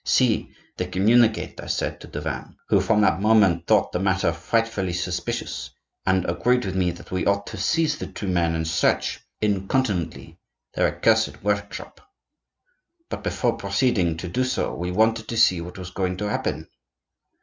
'See, 0.03 0.51
they 0.77 0.87
communicate!' 0.87 1.61
I 1.61 1.67
said 1.67 2.01
to 2.01 2.07
Tavannes, 2.07 2.55
who 2.69 2.81
from 2.81 3.01
that 3.01 3.21
moment 3.21 3.67
thought 3.67 3.91
the 3.91 3.99
matter 3.99 4.33
frightfully 4.33 4.93
suspicious, 4.93 5.69
and 6.07 6.25
agreed 6.25 6.65
with 6.65 6.75
me 6.75 6.89
that 6.89 7.11
we 7.11 7.27
ought 7.27 7.45
to 7.45 7.57
seize 7.57 7.99
the 7.99 8.07
two 8.07 8.27
men 8.27 8.55
and 8.55 8.67
search, 8.67 9.19
incontinently, 9.41 10.39
their 10.73 10.87
accursed 10.87 11.43
workshop. 11.43 12.01
But 13.11 13.23
before 13.23 13.57
proceeding 13.57 14.17
to 14.17 14.27
do 14.27 14.43
so, 14.43 14.73
we 14.73 14.89
wanted 14.89 15.27
to 15.27 15.37
see 15.37 15.61
what 15.61 15.77
was 15.77 15.91
going 15.91 16.17
to 16.17 16.29
happen. 16.29 16.67